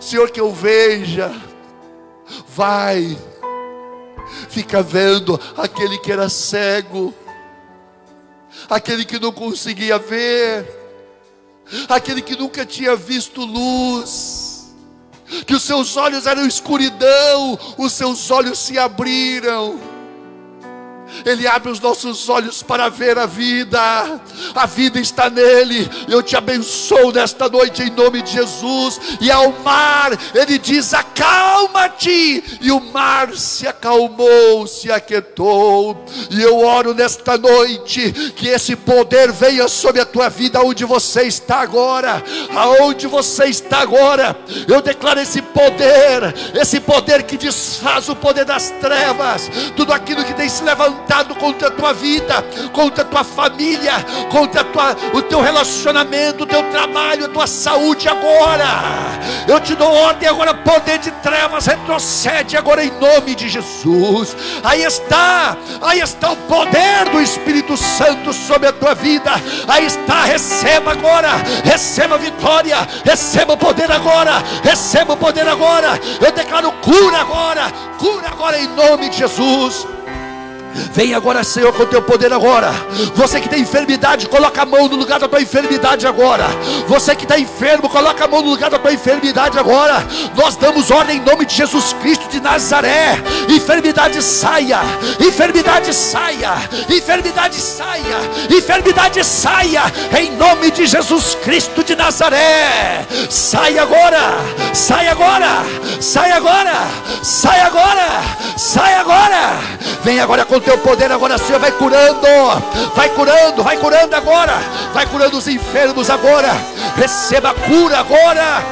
[0.00, 1.32] Senhor, que eu veja.
[2.48, 3.18] Vai,
[4.48, 7.12] fica vendo aquele que era cego,
[8.70, 10.66] aquele que não conseguia ver,
[11.88, 14.74] aquele que nunca tinha visto luz,
[15.46, 19.93] que os seus olhos eram escuridão, os seus olhos se abriram
[21.24, 23.80] ele abre os nossos olhos para ver a vida,
[24.54, 25.88] a vida está nele.
[26.08, 29.00] Eu te abençoo nesta noite em nome de Jesus.
[29.20, 32.58] E ao mar, ele diz: Acalma-te.
[32.60, 36.04] E o mar se acalmou, se aquietou.
[36.30, 41.22] E eu oro nesta noite que esse poder venha sobre a tua vida, onde você
[41.22, 42.22] está agora,
[42.54, 44.36] aonde você está agora.
[44.66, 50.34] Eu declaro esse poder, esse poder que desfaz o poder das trevas, tudo aquilo que
[50.34, 52.42] tem se levantado levantado contra a tua vida,
[52.72, 53.92] contra a tua família,
[54.30, 58.64] contra tua, o teu relacionamento, o teu trabalho, a tua saúde agora.
[59.46, 64.36] Eu te dou ordem agora, poder de trevas, retrocede agora em nome de Jesus.
[64.62, 69.30] Aí está, aí está o poder do Espírito Santo sobre a tua vida.
[69.68, 75.98] Aí está, receba agora, receba vitória, receba o poder agora, receba o poder agora.
[76.20, 79.86] Eu declaro cura agora, cura agora em nome de Jesus.
[80.92, 82.72] Vem agora, Senhor, com o teu poder agora.
[83.14, 86.46] Você que tem enfermidade, coloca a mão no lugar da tua enfermidade agora.
[86.88, 90.04] Você que está enfermo, coloca a mão no lugar da tua enfermidade agora.
[90.34, 93.22] Nós damos ordem em nome de Jesus Cristo de Nazaré.
[93.48, 94.80] Enfermidade saia,
[95.20, 96.54] enfermidade saia,
[96.88, 98.16] enfermidade saia,
[98.50, 99.82] enfermidade saia,
[100.18, 103.06] em nome de Jesus Cristo de Nazaré.
[103.30, 104.38] Sai agora,
[104.72, 105.64] sai agora,
[106.00, 106.88] sai agora,
[107.22, 108.22] sai agora,
[108.56, 109.58] sai agora.
[110.02, 112.26] Vem agora com teu poder agora, Senhor, vai curando,
[112.94, 114.54] vai curando, vai curando agora,
[114.92, 116.50] vai curando os enfermos agora,
[116.96, 118.64] receba a cura agora,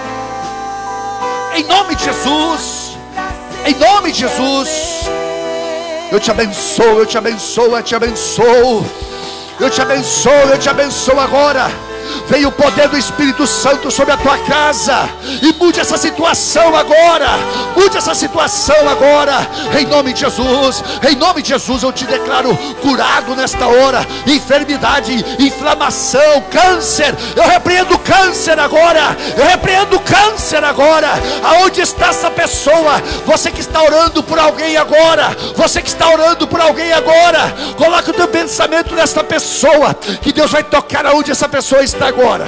[1.54, 2.96] em nome de Jesus,
[3.66, 5.02] em nome de Jesus.
[6.10, 8.86] Eu te abençoo, eu te abençoo, eu te abençoo,
[9.60, 11.70] eu te abençoo, eu te abençoo agora.
[12.28, 15.08] Venha o poder do Espírito Santo sobre a tua casa
[15.42, 17.28] e mude essa situação agora.
[17.76, 19.46] Mude essa situação agora,
[19.78, 20.82] em nome de Jesus.
[21.08, 24.06] Em nome de Jesus, eu te declaro curado nesta hora.
[24.26, 27.14] Enfermidade, inflamação, câncer.
[27.36, 29.16] Eu repreendo câncer agora.
[29.36, 31.08] Eu repreendo câncer agora.
[31.42, 33.02] Aonde está essa pessoa?
[33.26, 35.36] Você que está orando por alguém agora.
[35.56, 37.54] Você que está orando por alguém agora.
[37.76, 39.94] Coloque o teu pensamento nesta pessoa.
[40.20, 42.46] Que Deus vai tocar aonde essa pessoa está agora.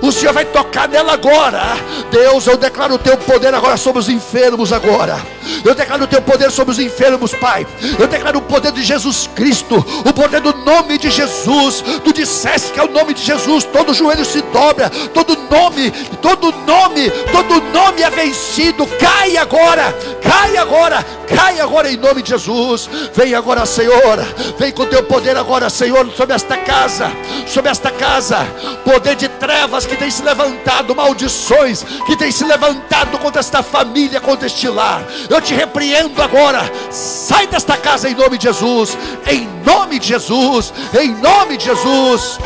[0.00, 1.62] O Senhor vai tocar nela agora.
[2.10, 5.20] Deus, eu declaro o teu poder agora sobre os enfermos agora.
[5.64, 7.66] Eu declaro o teu poder sobre os enfermos, Pai.
[7.98, 11.82] Eu declaro o poder de Jesus Cristo, o poder do nome de Jesus.
[12.04, 15.90] Tu disseste que é o nome de Jesus, todo joelho se dobra, todo nome,
[16.20, 18.86] todo nome, todo nome é vencido.
[18.98, 22.88] Cai agora, cai agora, cai agora em nome de Jesus.
[23.14, 24.18] Vem agora, Senhor.
[24.58, 27.10] Vem com teu poder agora, Senhor, sobre esta casa,
[27.46, 28.46] sobre esta casa.
[28.84, 34.20] Poder de trevas que tem se levantado, maldições que tem se levantado contra esta família,
[34.20, 35.04] contra este lar.
[35.34, 36.60] Eu te repreendo agora.
[36.92, 38.96] Sai desta casa em nome de Jesus.
[39.26, 40.72] Em nome de Jesus.
[40.96, 42.38] Em nome de Jesus.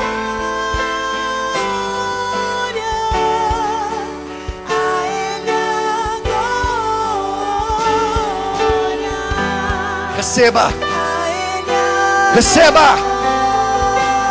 [10.17, 10.73] Receba.
[12.35, 12.97] Receba.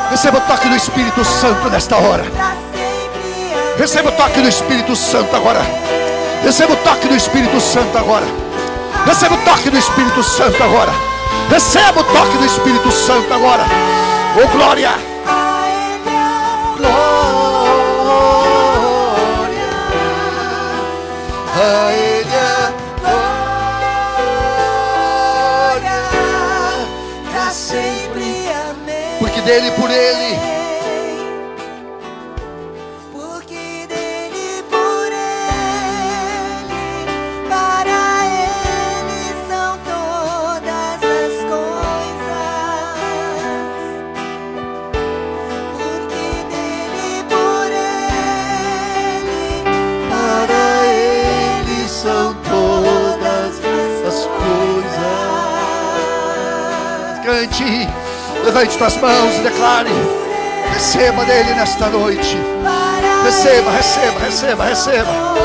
[0.10, 2.26] Receba o toque do Espírito Santo nesta hora.
[3.78, 5.62] Receba o toque do Espírito Santo agora.
[6.43, 8.47] Receba o toque do Espírito Santo agora.
[9.06, 10.91] Receba o toque do Espírito Santo agora.
[11.50, 13.66] Receba o toque do Espírito Santo agora.
[14.36, 14.91] Oh glória!
[16.78, 16.98] Glória
[21.56, 22.28] a Ele
[25.80, 26.00] glória
[27.32, 28.50] pra sempre.
[28.70, 29.18] Amém.
[29.20, 30.37] Porque dele por ele
[57.48, 57.88] Cante,
[58.43, 59.91] levante tuas mãos e declare.
[60.74, 62.38] Receba dele nesta noite.
[63.24, 65.38] Receba, receba, receba, receba.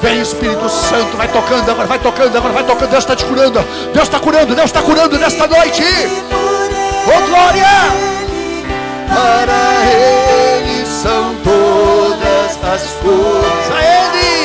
[0.00, 2.90] Vem Espírito Santo, vai tocando agora, vai tocando agora, vai tocando.
[2.90, 3.60] Deus está te curando.
[3.92, 5.84] Deus está curando, Deus está curando nesta noite.
[7.06, 7.66] Oh glória!
[9.08, 13.72] Para ele são todas as coisas.
[13.74, 14.41] A ele!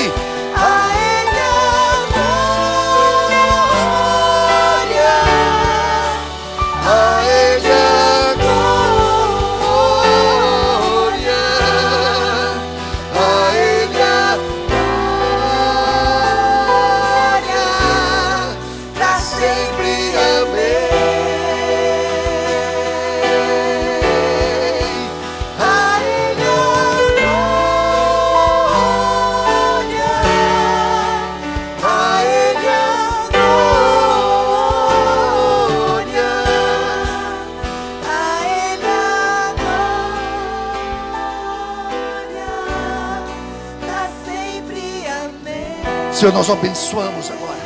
[46.27, 47.61] Senhor, nós abençoamos agora.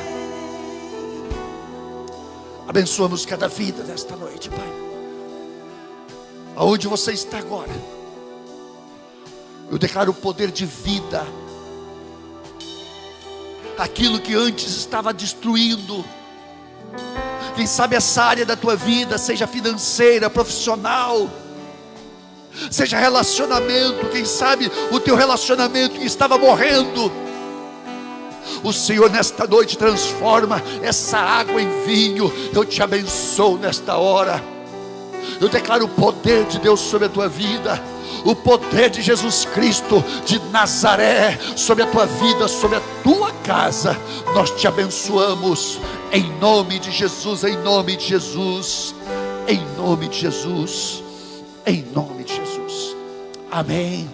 [2.68, 4.72] Abençoamos cada vida desta noite, Pai.
[6.56, 7.72] Aonde você está agora,
[9.72, 11.26] eu declaro o poder de vida.
[13.80, 16.06] Aquilo que antes estava destruindo.
[17.56, 21.28] Quem sabe essa área da tua vida, seja financeira, profissional,
[22.70, 27.31] seja relacionamento, quem sabe o teu relacionamento que estava morrendo.
[28.64, 32.32] O Senhor nesta noite transforma essa água em vinho.
[32.54, 34.44] Eu te abençoo nesta hora.
[35.40, 37.82] Eu declaro o poder de Deus sobre a tua vida.
[38.24, 43.98] O poder de Jesus Cristo de Nazaré sobre a tua vida, sobre a tua casa.
[44.36, 45.80] Nós te abençoamos
[46.12, 48.94] em nome de Jesus, em nome de Jesus,
[49.48, 51.04] em nome de Jesus,
[51.66, 52.96] em nome de Jesus.
[53.50, 54.08] Amém.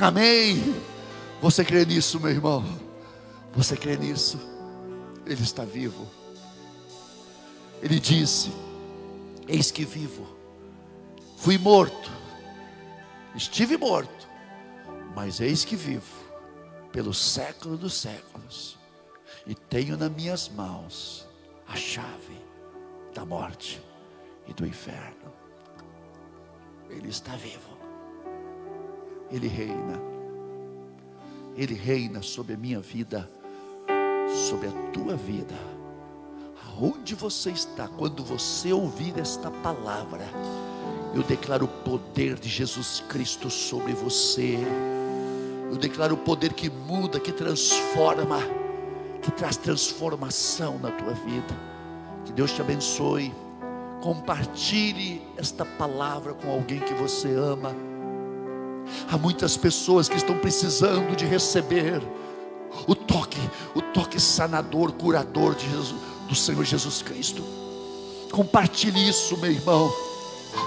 [0.00, 0.74] Amém.
[1.40, 2.83] Você crê nisso, meu irmão?
[3.56, 4.38] Você crê nisso?
[5.24, 6.06] Ele está vivo.
[7.80, 8.50] Ele disse:
[9.46, 10.26] Eis que vivo.
[11.36, 12.10] Fui morto.
[13.34, 14.28] Estive morto.
[15.14, 16.24] Mas eis que vivo.
[16.90, 18.78] Pelo século dos séculos.
[19.46, 21.26] E tenho nas minhas mãos
[21.68, 22.40] a chave
[23.14, 23.80] da morte
[24.48, 25.32] e do inferno.
[26.90, 27.76] Ele está vivo.
[29.30, 30.00] Ele reina.
[31.56, 33.30] Ele reina sobre a minha vida,
[34.28, 35.54] sobre a tua vida.
[36.68, 40.24] Aonde você está, quando você ouvir esta palavra,
[41.14, 44.58] eu declaro o poder de Jesus Cristo sobre você.
[45.70, 48.40] Eu declaro o poder que muda, que transforma,
[49.22, 51.54] que traz transformação na tua vida.
[52.24, 53.32] Que Deus te abençoe.
[54.02, 57.74] Compartilhe esta palavra com alguém que você ama.
[59.10, 62.02] Há muitas pessoas que estão precisando de receber
[62.86, 63.40] o toque,
[63.74, 67.42] o toque sanador, curador de Jesus, do Senhor Jesus Cristo.
[68.30, 69.92] Compartilhe isso, meu irmão.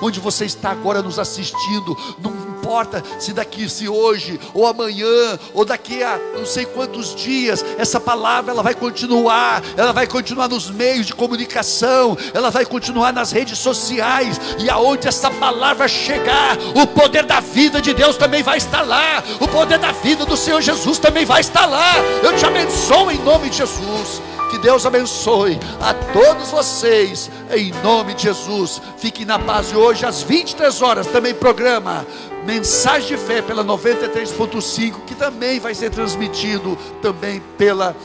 [0.02, 2.32] Onde você está agora nos assistindo, não
[2.68, 7.98] importa se daqui, se hoje, ou amanhã, ou daqui a não sei quantos dias, essa
[7.98, 13.32] palavra ela vai continuar, ela vai continuar nos meios de comunicação, ela vai continuar nas
[13.32, 18.58] redes sociais, e aonde essa palavra chegar, o poder da vida de Deus também vai
[18.58, 21.94] estar lá, o poder da vida do Senhor Jesus também vai estar lá.
[22.22, 24.22] Eu te abençoo em nome de Jesus.
[24.58, 28.82] Que Deus abençoe a todos vocês, em nome de Jesus.
[28.98, 29.72] Fiquem na paz.
[29.72, 32.04] E hoje, às 23 horas, também programa
[32.44, 37.96] Mensagem de Fé pela 93.5, que também vai ser transmitido também pela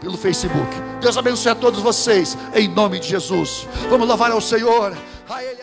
[0.00, 0.74] pelo Facebook.
[0.98, 3.68] Deus abençoe a todos vocês, em nome de Jesus.
[3.90, 4.96] Vamos louvar ao Senhor.
[5.28, 5.62] A Ele